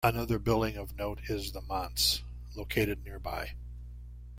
[0.03, 2.23] Another building of note is The Manse,
[2.55, 3.51] located nearby.